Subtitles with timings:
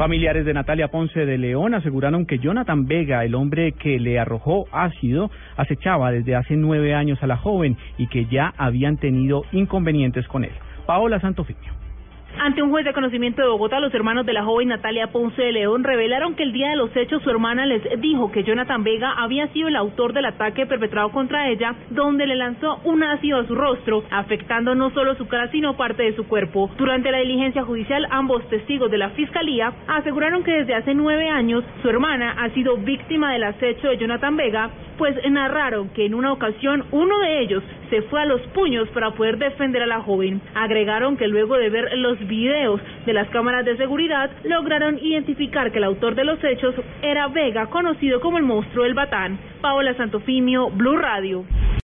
[0.00, 4.64] Familiares de Natalia Ponce de León aseguraron que Jonathan Vega, el hombre que le arrojó
[4.72, 10.26] ácido, acechaba desde hace nueve años a la joven y que ya habían tenido inconvenientes
[10.26, 10.52] con él.
[10.86, 11.74] Paola Santofimio.
[12.42, 15.52] Ante un juez de conocimiento de Bogotá, los hermanos de la joven Natalia Ponce de
[15.52, 19.12] León revelaron que el día de los hechos su hermana les dijo que Jonathan Vega
[19.12, 23.46] había sido el autor del ataque perpetrado contra ella, donde le lanzó un ácido a
[23.46, 26.70] su rostro, afectando no solo su cara sino parte de su cuerpo.
[26.78, 31.62] Durante la diligencia judicial, ambos testigos de la fiscalía aseguraron que desde hace nueve años
[31.82, 36.30] su hermana ha sido víctima del acecho de Jonathan Vega, pues narraron que en una
[36.30, 40.42] ocasión uno de ellos se fue a los puños para poder defender a la joven.
[40.54, 45.78] Agregaron que luego de ver los videos de las cámaras de seguridad lograron identificar que
[45.78, 49.38] el autor de los hechos era Vega, conocido como el monstruo del Batán.
[49.62, 51.46] Paola Santofimio, Blue Radio.